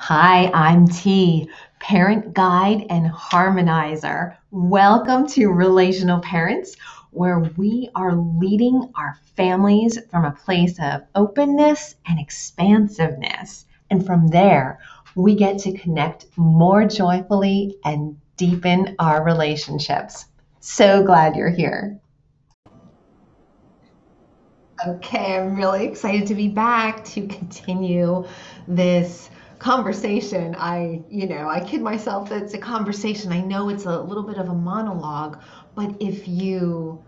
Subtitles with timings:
[0.00, 4.36] Hi, I'm T, parent guide and harmonizer.
[4.52, 6.76] Welcome to Relational Parents,
[7.10, 13.66] where we are leading our families from a place of openness and expansiveness.
[13.90, 14.78] And from there,
[15.16, 20.26] we get to connect more joyfully and deepen our relationships.
[20.60, 21.98] So glad you're here.
[24.86, 28.24] Okay, I'm really excited to be back to continue
[28.68, 29.28] this
[29.58, 30.54] conversation.
[30.56, 33.32] I, you know, I kid myself that it's a conversation.
[33.32, 35.40] I know it's a little bit of a monologue,
[35.74, 37.02] but if you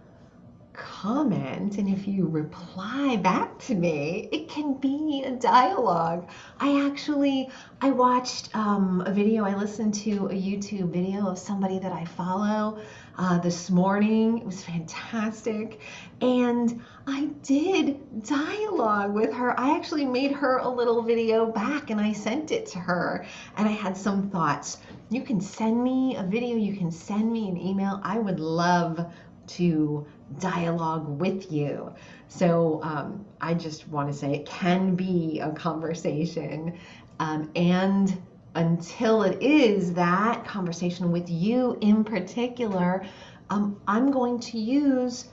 [0.80, 6.28] comment and if you reply back to me, it can be a dialogue.
[6.58, 7.50] I actually
[7.82, 9.44] I watched um, a video.
[9.44, 12.80] I listened to a YouTube video of somebody that I follow
[13.18, 14.38] uh, this morning.
[14.38, 15.80] It was fantastic,
[16.22, 19.58] and I did dialogue with her.
[19.60, 23.26] I actually made her a little video back and I sent it to her,
[23.56, 24.78] and I had some thoughts.
[25.10, 26.56] You can send me a video.
[26.56, 28.00] You can send me an email.
[28.02, 29.06] I would love
[29.56, 30.06] to
[30.38, 31.92] dialogue with you.
[32.28, 36.78] So um, I just want to say it can be a conversation.
[37.18, 38.20] Um, and
[38.54, 43.04] until it is that conversation with you in particular,
[43.50, 45.28] um, I'm going to use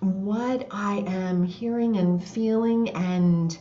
[0.00, 3.56] what I am hearing and feeling and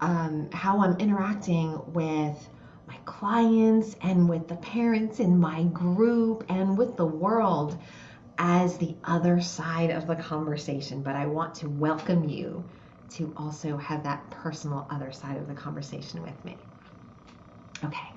[0.00, 2.48] um, how I'm interacting with
[2.86, 7.78] my clients and with the parents in my group and with the world
[8.38, 12.68] as the other side of the conversation, but I want to welcome you
[13.10, 16.58] to also have that personal other side of the conversation with me.
[17.84, 18.08] Okay,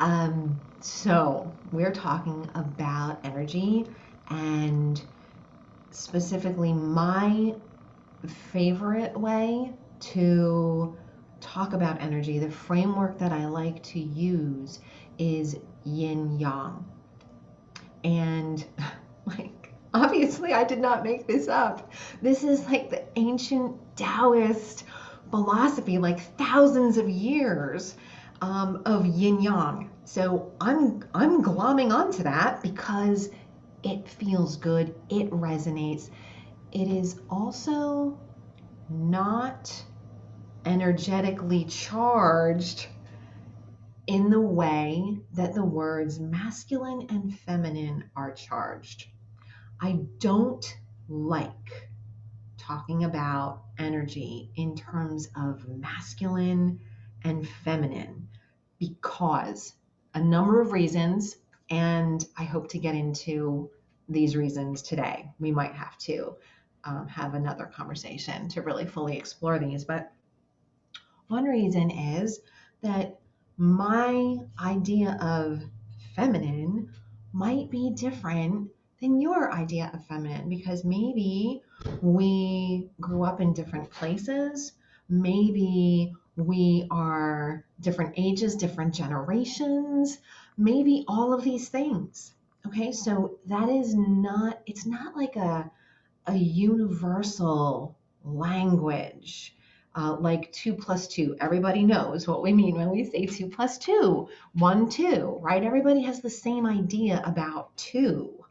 [0.00, 3.86] um, so we're talking about energy
[4.30, 5.02] and
[5.90, 7.54] specifically my
[8.26, 10.96] favorite way to
[11.40, 14.80] talk about energy, the framework that I like to use
[15.18, 16.84] is yin yang.
[18.04, 18.64] And
[19.26, 21.92] like, obviously, I did not make this up.
[22.22, 24.84] This is like the ancient Taoist
[25.30, 27.96] philosophy, like thousands of years
[28.40, 29.90] um, of yin yang.
[30.04, 33.30] So I'm I'm glomming onto that because
[33.82, 36.10] it feels good, it resonates.
[36.72, 38.18] It is also
[38.90, 39.84] not
[40.64, 42.88] energetically charged
[44.06, 49.06] in the way that the words masculine and feminine are charged.
[49.80, 50.64] I don't
[51.08, 51.90] like
[52.56, 56.80] talking about energy in terms of masculine
[57.22, 58.28] and feminine
[58.78, 59.74] because
[60.14, 61.36] a number of reasons,
[61.70, 63.70] and I hope to get into
[64.08, 65.30] these reasons today.
[65.38, 66.36] We might have to
[66.84, 70.12] um, have another conversation to really fully explore these, but
[71.28, 72.40] one reason is
[72.82, 73.18] that
[73.58, 75.62] my idea of
[76.14, 76.90] feminine
[77.32, 78.70] might be different
[79.00, 81.62] than your idea of feminine because maybe
[82.00, 84.72] we grew up in different places.
[85.08, 90.18] Maybe we are different ages, different generations,
[90.56, 92.32] maybe all of these things.
[92.66, 95.70] Okay, so that is not, it's not like a,
[96.26, 99.52] a universal language.
[99.98, 101.34] Uh, like two plus two.
[101.40, 105.64] Everybody knows what we mean when we say two plus two, one, two, right?
[105.64, 108.44] Everybody has the same idea about two.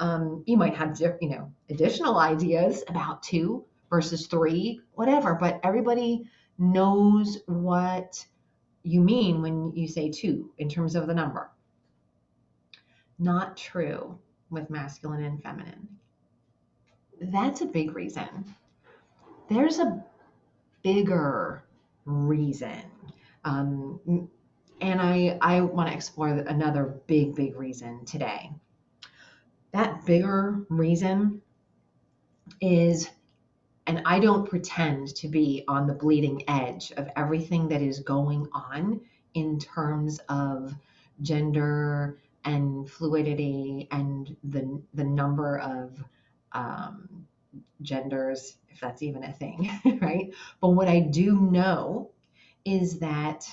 [0.00, 6.24] Um, you might have, you know, additional ideas about two versus three, whatever, but everybody
[6.58, 8.24] knows what
[8.82, 11.50] you mean when you say two in terms of the number.
[13.18, 14.18] Not true
[14.48, 15.86] with masculine and feminine.
[17.20, 18.54] That's a big reason.
[19.50, 20.02] There's a
[20.82, 21.62] bigger
[22.06, 22.82] reason.
[23.44, 24.28] Um,
[24.80, 28.50] and I, I want to explore another big, big reason today
[29.72, 31.42] that bigger reason
[32.60, 33.08] is,
[33.86, 38.48] and I don't pretend to be on the bleeding edge of everything that is going
[38.52, 39.00] on
[39.34, 40.74] in terms of
[41.22, 46.02] gender and fluidity and the, the number of
[46.52, 47.26] um,
[47.82, 50.32] genders, if that's even a thing, right?
[50.60, 52.10] But what I do know
[52.64, 53.46] is that,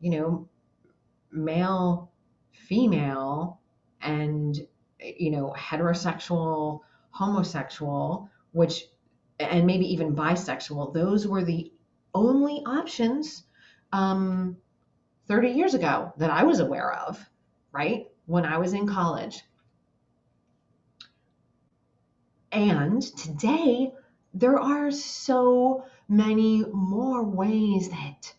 [0.00, 0.48] you know,
[1.30, 2.10] male,
[2.52, 3.60] female,
[4.00, 4.66] and
[5.04, 8.84] you know, heterosexual, homosexual, which,
[9.38, 11.72] and maybe even bisexual, those were the
[12.14, 13.44] only options
[13.92, 14.56] um,
[15.26, 17.18] 30 years ago that I was aware of,
[17.72, 18.06] right?
[18.26, 19.42] When I was in college.
[22.50, 23.92] And today,
[24.34, 28.34] there are so many more ways that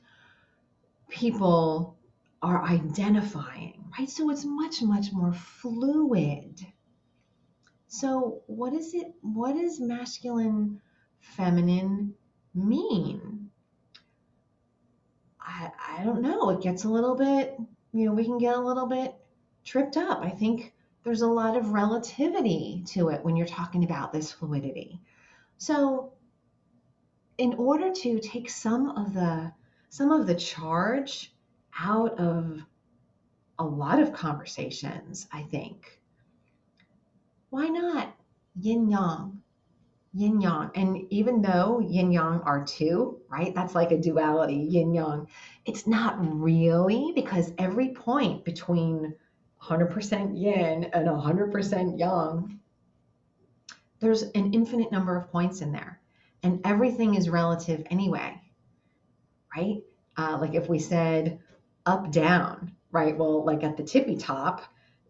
[1.09, 1.97] people
[2.41, 4.09] are identifying, right?
[4.09, 6.65] So it's much, much more fluid.
[7.87, 9.13] So what is it?
[9.21, 10.81] What does masculine,
[11.19, 12.15] feminine
[12.53, 13.49] mean?
[15.39, 16.49] I, I don't know.
[16.49, 17.55] It gets a little bit,
[17.93, 19.13] you know, we can get a little bit
[19.63, 20.21] tripped up.
[20.21, 20.73] I think
[21.03, 24.99] there's a lot of relativity to it when you're talking about this fluidity.
[25.57, 26.13] So
[27.37, 29.51] in order to take some of the
[29.89, 31.33] some of the charge
[31.79, 32.65] out of
[33.59, 35.99] a lot of conversations, I think.
[37.49, 38.15] Why not
[38.59, 39.41] yin yang?
[40.13, 40.71] Yin yang.
[40.75, 43.53] And even though yin yang are two, right?
[43.53, 45.27] That's like a duality, yin yang.
[45.65, 49.15] It's not really because every point between
[49.61, 52.59] 100% yin and 100% yang,
[53.99, 55.99] there's an infinite number of points in there.
[56.41, 58.41] And everything is relative anyway,
[59.55, 59.81] right?
[60.17, 61.39] Uh, like if we said
[61.85, 63.17] up, down, right?
[63.17, 64.61] Well, like at the tippy top,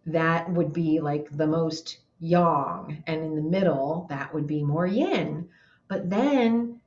[0.08, 3.04] that would be like the most yang.
[3.06, 5.50] And in the middle, that would be more yin.
[5.88, 6.80] But then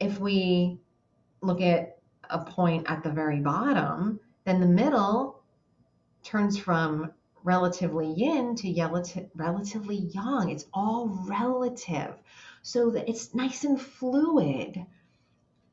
[0.00, 0.78] if we
[1.42, 1.98] look at
[2.30, 5.42] a point at the very bottom, then the middle
[6.22, 7.12] turns from
[7.42, 10.50] relatively yin to relatively yang.
[10.50, 12.14] It's all relative.
[12.62, 14.84] So that it's nice and fluid,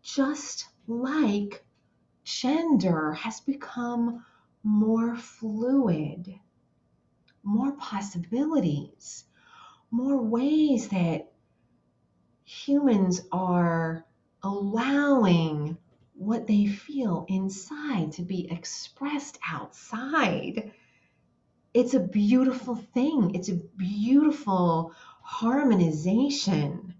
[0.01, 1.65] just like
[2.23, 4.23] gender has become
[4.65, 6.33] more fluid,
[7.43, 9.23] more possibilities,
[9.91, 11.31] more ways that
[12.43, 14.05] humans are
[14.43, 15.77] allowing
[16.15, 20.71] what they feel inside to be expressed outside.
[21.73, 23.35] It's a beautiful thing.
[23.35, 26.95] It's a beautiful harmonization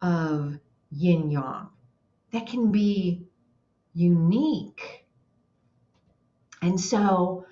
[0.00, 0.60] of
[0.90, 1.68] yin yang
[2.30, 3.26] that can be
[3.94, 4.99] unique.
[6.62, 7.46] And so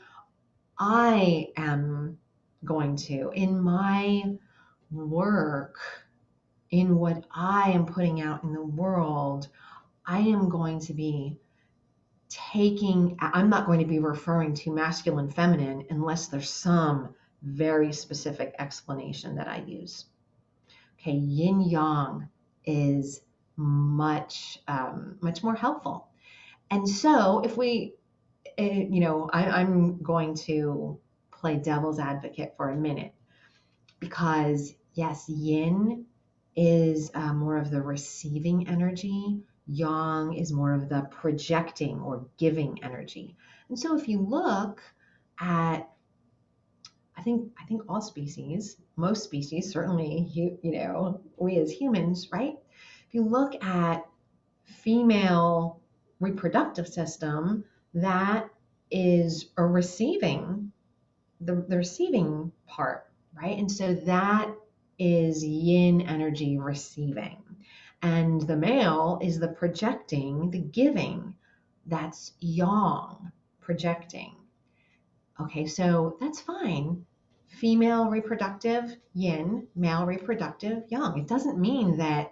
[0.79, 2.19] I am
[2.65, 4.25] going to, in my
[4.91, 5.79] work,
[6.71, 9.49] in what I am putting out in the world,
[10.07, 11.39] I am going to be
[12.29, 18.55] taking, I'm not going to be referring to masculine, feminine unless there's some very specific
[18.59, 20.07] explanation that I use.
[21.01, 22.29] Okay, yin yang
[22.65, 23.23] is
[23.57, 26.09] much, um, much more helpful.
[26.71, 27.95] And so if we,
[28.59, 30.99] uh, you know, I, I'm going to
[31.31, 33.13] play devil's advocate for a minute
[34.01, 36.07] because yes, yin
[36.57, 42.83] is uh, more of the receiving energy Yang is more of the projecting or giving
[42.83, 43.37] energy.
[43.69, 44.81] And so if you look
[45.39, 45.91] at
[47.17, 52.29] I think I think all species, most species, certainly you, you know, we as humans,
[52.33, 52.57] right?
[53.09, 54.07] If you look at
[54.65, 55.81] female
[56.21, 57.65] reproductive system,
[58.01, 58.49] that
[58.91, 60.73] is a receiving
[61.41, 63.59] the, the receiving part, right?
[63.59, 64.53] And so that
[64.99, 67.43] is yin energy receiving.
[68.03, 71.35] And the male is the projecting, the giving.
[71.87, 74.35] That's yang, projecting.
[75.41, 77.05] Okay, so that's fine.
[77.47, 81.19] Female reproductive yin, male reproductive yang.
[81.19, 82.31] It doesn't mean that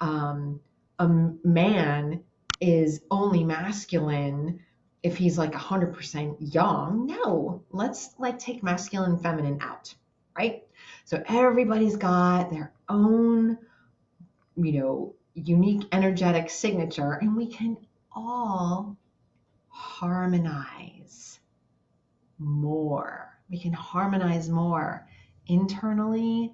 [0.00, 0.60] um,
[0.98, 2.22] a man
[2.62, 4.60] is only masculine
[5.02, 7.06] if he's like 100% yang.
[7.06, 9.94] No, let's like take masculine feminine out,
[10.38, 10.62] right?
[11.04, 13.58] So everybody's got their own
[14.56, 17.76] you know, unique energetic signature, and we can
[18.14, 18.96] all
[19.68, 21.40] harmonize
[22.38, 23.38] more.
[23.50, 25.06] We can harmonize more
[25.46, 26.52] internally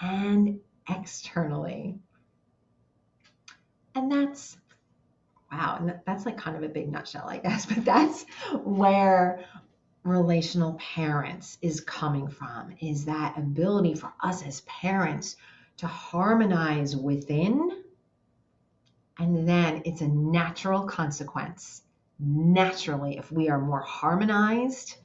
[0.00, 1.98] and externally.
[3.94, 4.56] And that's,
[5.50, 8.24] wow, and that's like kind of a big nutshell, I guess, but that's
[8.64, 9.44] where
[10.04, 15.36] relational parents is coming from, is that ability for us as parents
[15.78, 17.82] to harmonize within.
[19.18, 21.82] And then it's a natural consequence.
[22.18, 24.96] Naturally, if we are more harmonized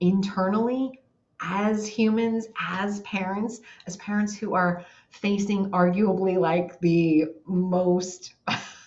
[0.00, 1.00] internally
[1.40, 8.34] as humans, as parents, as parents who are facing arguably like the most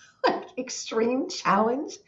[0.58, 1.98] extreme challenge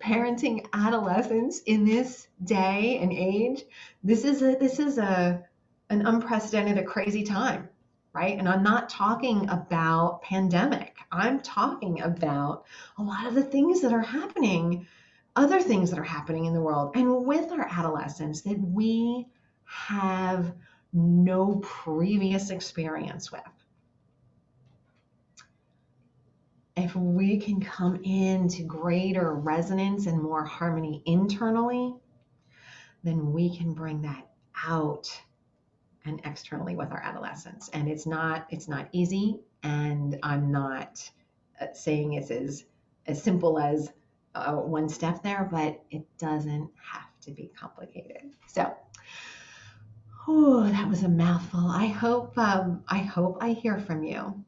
[0.00, 3.62] parenting adolescents in this day and age
[4.02, 5.42] this is a this is a
[5.90, 7.68] an unprecedented a crazy time
[8.12, 8.38] right?
[8.38, 10.96] And I'm not talking about pandemic.
[11.12, 12.64] I'm talking about
[12.98, 14.86] a lot of the things that are happening,
[15.36, 19.28] other things that are happening in the world and with our adolescents that we
[19.64, 20.52] have
[20.92, 23.42] no previous experience with.
[26.76, 31.94] If we can come into greater resonance and more harmony internally,
[33.02, 34.28] then we can bring that
[34.66, 35.08] out
[36.04, 37.68] and externally with our adolescents.
[37.70, 41.10] And it's not it's not easy, and I'm not
[41.60, 42.64] uh, saying it's as
[43.06, 43.92] as simple as
[44.34, 48.30] uh, one step there, but it doesn't have to be complicated.
[48.46, 48.72] So,
[50.28, 51.68] oh, that was a mouthful.
[51.68, 54.44] I hope um, I hope I hear from you.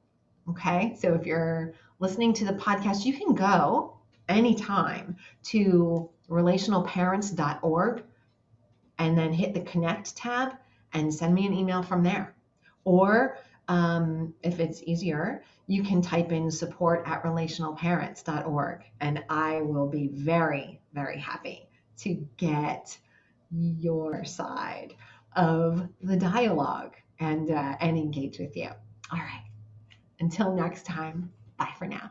[0.48, 3.96] Okay, so if you're listening to the podcast, you can go
[4.28, 8.02] anytime to relationalparents.org
[8.98, 10.54] and then hit the connect tab
[10.94, 12.34] and send me an email from there.
[12.82, 19.86] Or um, if it's easier, you can type in support at relationalparents.org and I will
[19.86, 21.68] be very, very happy
[21.98, 22.98] to get
[23.52, 24.94] your side
[25.36, 28.70] of the dialogue and, uh, and engage with you.
[29.12, 29.44] All right.
[30.18, 31.30] Until next time,
[31.62, 32.10] bye for now.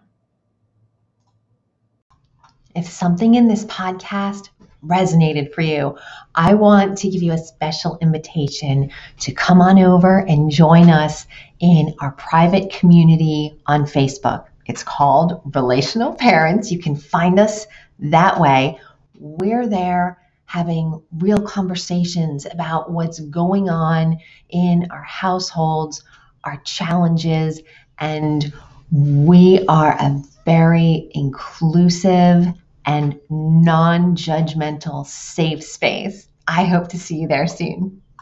[2.74, 4.50] If something in this podcast
[4.86, 5.98] resonated for you,
[6.34, 11.28] I want to give you a special invitation to come on over and join us
[11.60, 14.46] in our private community on Facebook.
[14.66, 16.72] It's called Relational Parents.
[16.72, 17.68] You can find us
[18.00, 18.80] that way.
[19.20, 24.18] We're there having real conversations about what's going on
[24.50, 26.04] in our households,
[26.46, 27.62] our challenges,
[28.00, 28.54] and
[28.92, 32.48] we are a very inclusive
[32.86, 36.28] and non judgmental safe space.
[36.48, 38.02] I hope to see you there soon.